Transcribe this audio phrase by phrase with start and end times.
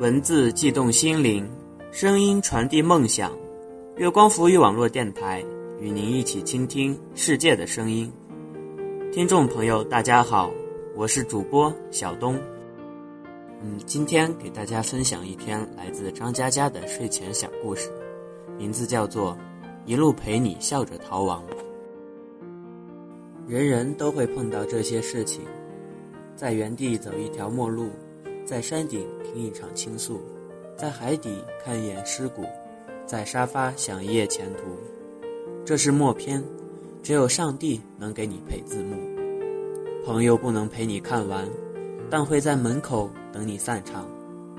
[0.00, 1.46] 文字悸动心灵，
[1.92, 3.30] 声音传递梦想。
[3.98, 5.44] 月光浮语网络电台
[5.78, 8.10] 与您一起倾听世界的声音。
[9.12, 10.50] 听众朋友，大家好，
[10.96, 12.34] 我是主播小东。
[13.62, 17.90] 嗯，今天给大家分享一篇来自张嘉佳的睡前小故事，
[18.56, 19.32] 名字叫做
[19.84, 21.44] 《一路陪你笑着逃亡》。
[23.46, 25.42] 人人都会碰到这些事情，
[26.34, 27.90] 在原地走一条陌路。
[28.50, 30.20] 在山顶听一场倾诉，
[30.76, 32.42] 在海底看一眼尸骨，
[33.06, 34.76] 在沙发想一夜前途。
[35.64, 36.42] 这是默片，
[37.00, 38.96] 只有上帝能给你配字幕。
[40.04, 41.48] 朋友不能陪你看完，
[42.10, 44.04] 但会在门口等你散场，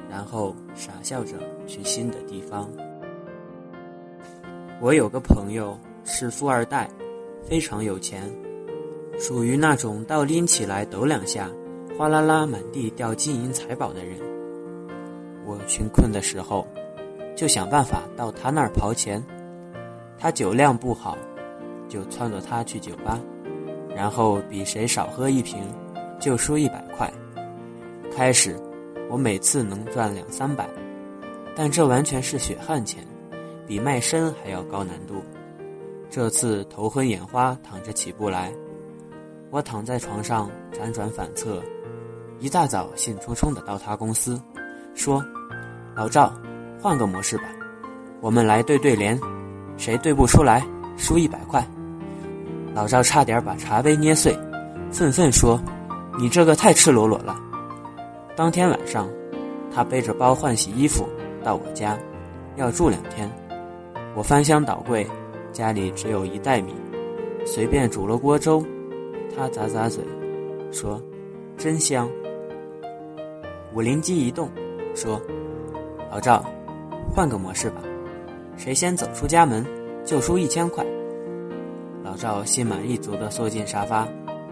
[0.10, 1.34] 然后傻笑着
[1.68, 2.70] 去新的地方。
[4.80, 6.90] 我有个朋友是富二代，
[7.44, 8.24] 非常有钱，
[9.20, 11.52] 属于那种倒拎起来抖两下。
[11.98, 14.18] 哗啦啦，满地掉金银财宝的人。
[15.46, 16.66] 我穷困的时候，
[17.36, 19.22] 就想办法到他那儿刨钱。
[20.18, 21.18] 他酒量不好，
[21.90, 23.20] 就撺掇他去酒吧，
[23.96, 25.64] 然后比谁少喝一瓶，
[26.20, 27.12] 就输一百块。
[28.16, 28.56] 开始，
[29.10, 30.68] 我每次能赚两三百，
[31.56, 33.06] 但这完全是血汗钱，
[33.68, 35.22] 比卖身还要高难度。
[36.10, 38.52] 这次头昏眼花，躺着起不来。
[39.52, 41.62] 我躺在床上辗转反侧。
[42.40, 44.42] 一大早兴冲冲的到他公司，
[44.96, 45.24] 说
[45.94, 46.34] ：“老赵，
[46.82, 47.44] 换个模式吧，
[48.22, 49.20] 我们来对对联，
[49.76, 51.62] 谁对不出来输一百块。”
[52.74, 54.34] 老赵差点把茶杯捏碎，
[54.90, 55.62] 愤愤说
[56.18, 57.38] ：“你这个太赤裸裸了。”
[58.38, 59.10] 当天晚上，
[59.70, 61.06] 他背着包换洗衣服
[61.44, 62.00] 到我家，
[62.56, 63.30] 要住两天。
[64.16, 65.06] 我翻箱倒柜，
[65.52, 66.74] 家里只有一袋米，
[67.46, 68.66] 随便煮了锅粥。
[69.36, 70.04] 他咂咂嘴，
[70.72, 71.02] 说
[71.58, 72.10] ：“真香。”
[73.74, 74.50] 我灵机一动，
[74.94, 75.22] 说
[76.12, 76.46] ：“老赵，
[77.14, 77.82] 换个模式吧，
[78.58, 79.66] 谁先走出家门，
[80.06, 80.86] 就输一千块。”
[82.04, 84.08] 老赵心满意足地缩进沙发，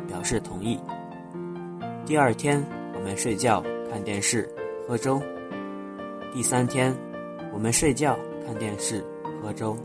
[0.08, 0.80] 表示同意。
[2.06, 2.64] 第二天，
[2.96, 4.50] 我们睡觉、看电视、
[4.88, 5.20] 喝粥；
[6.34, 6.96] 第三天，
[7.54, 9.04] 我们睡觉、看电视、
[9.42, 9.76] 喝粥；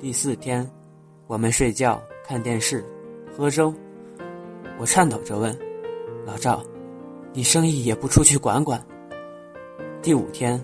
[0.00, 0.68] 第四天，
[1.28, 2.84] 我们睡觉、看电视、
[3.36, 3.72] 喝粥。
[4.78, 5.56] 我颤抖着问
[6.26, 6.62] ：“老赵。”
[7.34, 8.78] 你生意也不出去管管。
[10.02, 10.62] 第五天，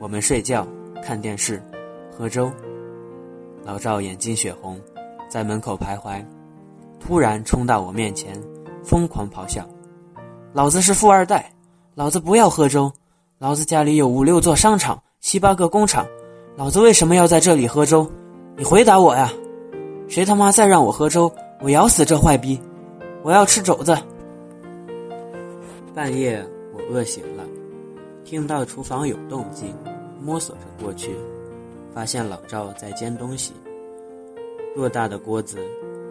[0.00, 0.66] 我们睡觉、
[1.00, 1.62] 看电视、
[2.10, 2.50] 喝粥。
[3.64, 4.80] 老赵眼睛血红，
[5.28, 6.20] 在门口徘徊，
[6.98, 8.34] 突然冲到我面前，
[8.82, 9.64] 疯狂咆哮
[10.52, 11.52] ：“老子是富二代，
[11.94, 12.92] 老子不要喝粥，
[13.38, 16.04] 老子家里有五六座商场、七八个工厂，
[16.56, 18.10] 老子为什么要在这里喝粥？
[18.56, 19.32] 你回答我呀！
[20.08, 22.60] 谁他妈再让我喝粥，我咬死这坏逼！
[23.22, 23.96] 我要吃肘子！”
[25.94, 27.44] 半夜，我饿醒了，
[28.24, 29.74] 听到厨房有动静，
[30.22, 31.16] 摸索着过去，
[31.92, 33.52] 发现老赵在煎东西。
[34.76, 35.58] 偌大的锅子，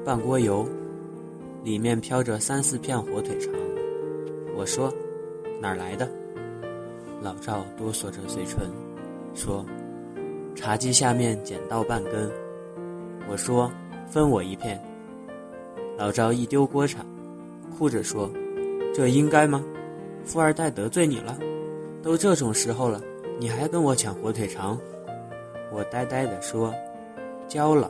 [0.03, 0.68] 半锅油，
[1.63, 3.53] 里面飘着三四片火腿肠。
[4.57, 4.94] 我说
[5.62, 6.09] ：“哪儿来的？”
[7.22, 8.69] 老赵哆嗦着嘴唇，
[9.34, 9.66] 说
[10.53, 12.29] ：“茶几下面捡到半根。”
[13.29, 13.72] 我说
[14.09, 14.81] ：“分我一片。”
[15.97, 17.03] 老赵一丢锅铲，
[17.75, 18.30] 哭着说
[18.94, 19.63] ：“这应该吗？”
[20.24, 21.35] 富二代得罪你了，
[22.03, 23.02] 都这种时候了，
[23.40, 24.78] 你还跟我抢火腿肠？
[25.72, 26.72] 我呆呆地说
[27.50, 27.90] ：“交了。”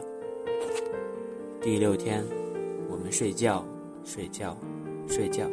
[1.62, 2.24] 第六天，
[2.90, 3.66] 我们睡觉，
[4.06, 4.56] 睡觉，
[5.06, 5.44] 睡觉。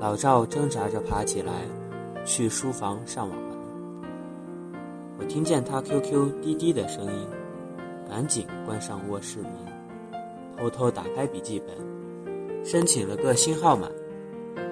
[0.00, 1.52] 老赵挣扎着爬起来，
[2.24, 3.56] 去书房上网了。
[5.16, 7.28] 我听见他 QQ 滴滴的声音，
[8.10, 9.50] 赶紧关上卧室门，
[10.56, 11.76] 偷偷打开笔记本，
[12.64, 13.88] 申请了个新号码。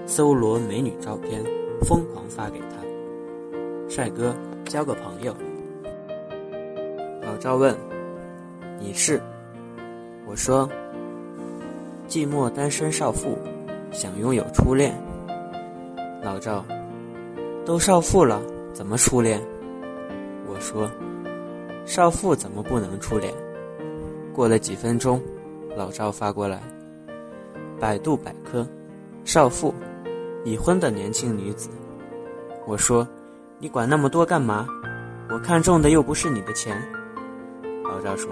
[0.04, 1.42] 搜罗美女照片，
[1.82, 2.66] 疯狂发给他。
[3.88, 4.34] 帅哥，
[4.64, 5.34] 交个朋友。
[7.22, 7.76] 老赵问
[8.80, 9.20] ：“你是？”
[10.26, 10.68] 我说
[12.08, 13.38] ：“寂寞单身少妇，
[13.92, 14.92] 想拥有初恋。”
[16.22, 16.64] 老赵
[17.64, 18.42] ：“都少妇了，
[18.72, 19.40] 怎么初恋？”
[20.50, 20.90] 我说
[21.86, 23.32] ：“少妇怎么不能初恋？”
[24.34, 25.20] 过了几分钟，
[25.76, 26.60] 老赵发过来
[27.80, 28.66] ：“百度百科，
[29.24, 29.74] 少妇。”
[30.44, 31.70] 已婚的年轻女子，
[32.66, 33.06] 我说
[33.60, 34.66] ：“你管那么多干嘛？
[35.30, 36.76] 我看中的又不是你的钱。”
[37.88, 38.28] 老赵说：“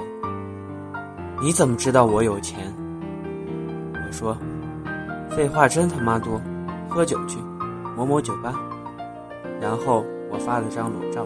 [1.41, 2.75] 你怎么知道我有钱？”
[3.95, 4.37] 我说
[5.31, 6.41] ：“废话真他妈多，
[6.89, 7.39] 喝酒去，
[7.97, 8.61] 某某酒吧。”
[9.63, 11.25] 然后我发了张裸照。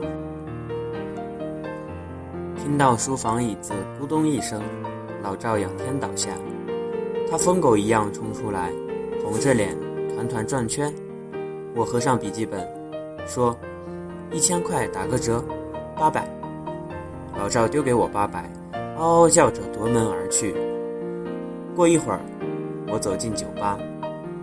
[2.57, 4.61] 听到书房椅子咕咚一声，
[5.25, 6.33] 老赵仰天倒下，
[7.31, 8.71] 他疯狗一样冲出来，
[9.25, 9.75] 红着脸。
[10.15, 10.93] 团团转圈，
[11.75, 12.63] 我合上笔记本，
[13.27, 13.57] 说
[14.31, 15.43] ：“一千块打个折，
[15.97, 16.29] 八百。”
[17.37, 18.49] 老赵丢给我八百，
[18.99, 20.55] 嗷嗷叫着夺门而去。
[21.75, 22.21] 过一会儿，
[22.93, 23.79] 我走进酒吧，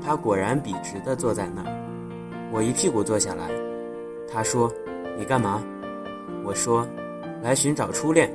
[0.03, 2.49] 他果然笔直地坐在那儿。
[2.51, 3.51] 我一屁股坐下来，
[4.27, 4.69] 他说
[5.15, 5.63] ：“你干嘛？”
[6.43, 6.87] 我说
[7.43, 8.33] ：“来寻找初恋。”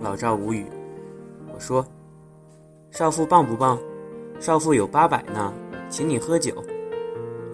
[0.00, 0.64] 老赵无语。
[1.58, 1.84] 说
[2.90, 3.78] ：“少妇棒不棒？
[4.40, 5.52] 少妇有八百呢，
[5.88, 6.54] 请你喝酒。”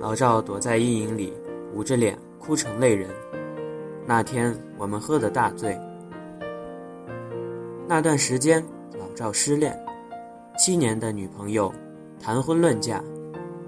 [0.00, 1.32] 老赵躲在阴影里，
[1.72, 3.08] 捂着脸哭成泪人。
[4.06, 5.78] 那天我们喝得大醉。
[7.88, 8.62] 那段时间，
[8.98, 9.78] 老赵失恋。
[10.58, 11.72] 七年的女朋友，
[12.20, 13.02] 谈婚论嫁，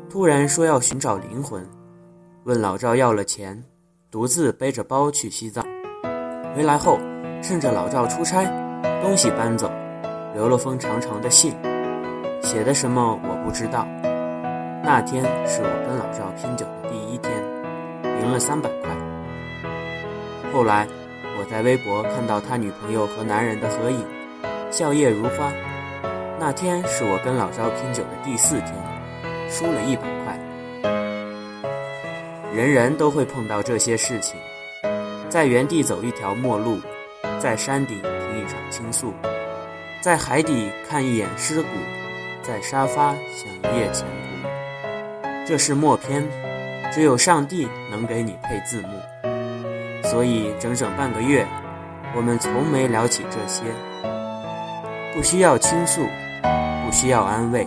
[0.08, 1.66] 突然说要寻找灵魂，
[2.44, 3.64] 问老赵要了钱，
[4.10, 5.66] 独自背着包去西藏。
[6.54, 6.98] 回来后，
[7.42, 8.44] 趁着老赵出差，
[9.02, 9.70] 东西搬走，
[10.36, 11.54] 留了封长长的信，
[12.42, 13.88] 写的什么我不知道。
[14.84, 17.32] 那天是我跟老赵拼酒的第一天，
[18.20, 18.90] 赢了三百块。
[20.52, 20.86] 后来，
[21.38, 24.04] 我在微博看到他女朋友和男人的合影，
[24.70, 25.50] 笑靥如花。
[26.38, 28.74] 那天是我跟老赵拼酒的第四天，
[29.48, 30.38] 输了一百块。
[32.54, 34.38] 人人都会碰到这些事情，
[35.30, 36.78] 在原地走一条陌路，
[37.40, 39.14] 在山顶听一场倾诉，
[40.06, 41.68] 在海底看一眼尸骨，
[42.40, 44.48] 在沙发想一夜前途。
[45.44, 46.24] 这是默片，
[46.92, 48.88] 只有上帝能给你配字幕。
[50.04, 51.44] 所以整整半个月，
[52.14, 53.64] 我们从没聊起这些，
[55.12, 56.06] 不需要倾诉。
[56.86, 57.66] 不需要安慰，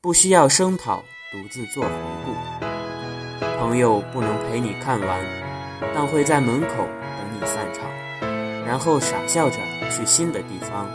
[0.00, 1.90] 不需要声讨，独自做回
[2.24, 3.44] 顾。
[3.60, 5.20] 朋友不能陪你看完，
[5.94, 7.90] 但会在门口等你散场，
[8.66, 9.58] 然后傻笑着
[9.90, 10.88] 去新的地方。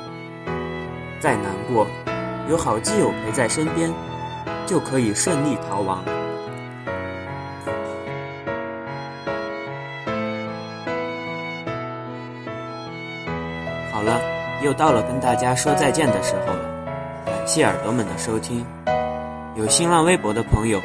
[1.19, 1.85] 再难过，
[2.49, 3.91] 有好基友陪在身边，
[4.65, 6.03] 就可以顺利逃亡。
[13.91, 14.19] 好了，
[14.63, 16.61] 又到了跟大家说再见的时候了。
[17.25, 18.65] 感谢耳朵们的收听，
[19.55, 20.81] 有新浪微博的朋友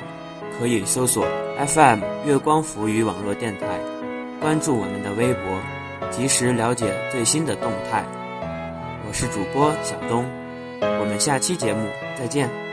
[0.59, 1.25] 可以搜索
[1.59, 3.79] FM 月光浮语网络电台，
[4.41, 5.45] 关注我们的微博，
[6.11, 8.05] 及时了解最新的动态。
[9.15, 10.29] 我是主播小东，
[10.81, 11.89] 我们下期节目
[12.19, 12.64] 再见。